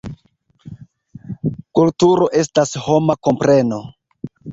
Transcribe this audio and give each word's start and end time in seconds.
Kulturo 1.79 2.29
estas 2.39 2.73
homa 2.87 3.17
kompreno. 3.29 3.79